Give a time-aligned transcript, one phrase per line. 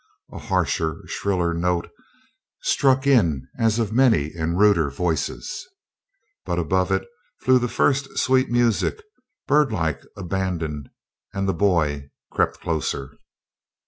[0.31, 1.91] A harsher, shriller note
[2.63, 5.63] struck in as of many and ruder voices;
[6.43, 7.07] but above it
[7.41, 9.03] flew the first sweet music,
[9.47, 10.89] birdlike, abandoned,
[11.35, 13.11] and the boy crept closer.